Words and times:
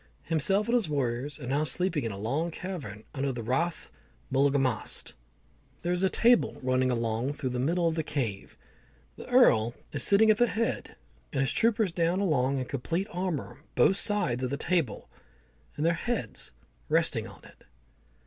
Himself 0.23 0.67
and 0.67 0.73
his 0.73 0.89
warriors 0.89 1.39
are 1.39 1.45
now 1.45 1.63
sleeping 1.63 2.03
in 2.05 2.11
a 2.11 2.17
long 2.17 2.49
cavern 2.49 3.03
under 3.13 3.31
the 3.31 3.43
Rath 3.43 3.91
of 3.91 3.91
Mullaghmast. 4.31 5.13
There 5.83 5.93
is 5.93 6.01
a 6.01 6.09
table 6.09 6.57
running 6.63 6.89
along 6.89 7.33
through 7.33 7.51
the 7.51 7.59
middle 7.59 7.87
of 7.87 7.93
the 7.93 8.01
cave. 8.01 8.57
The 9.15 9.29
Earl 9.29 9.75
is 9.91 10.01
sitting 10.01 10.31
at 10.31 10.37
the 10.37 10.47
head, 10.47 10.95
and 11.31 11.41
his 11.41 11.53
troopers 11.53 11.91
down 11.91 12.19
along 12.19 12.57
in 12.57 12.65
complete 12.65 13.07
armour 13.11 13.59
both 13.75 13.97
sides 13.97 14.43
of 14.43 14.49
the 14.49 14.57
table, 14.57 15.07
and 15.77 15.85
their 15.85 15.93
heads 15.93 16.51
resting 16.89 17.27
on 17.27 17.43
it. 17.43 17.63